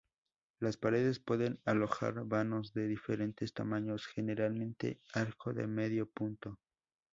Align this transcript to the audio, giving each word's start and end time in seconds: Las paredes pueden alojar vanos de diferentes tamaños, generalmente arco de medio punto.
Las 0.59 0.77
paredes 0.77 1.19
pueden 1.19 1.59
alojar 1.63 2.25
vanos 2.25 2.73
de 2.73 2.87
diferentes 2.87 3.53
tamaños, 3.53 4.07
generalmente 4.07 4.99
arco 5.13 5.53
de 5.53 5.67
medio 5.67 6.09
punto. 6.09 6.57